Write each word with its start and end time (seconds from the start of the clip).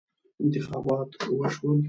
انتخابات 0.43 1.09
وشول. 1.31 1.79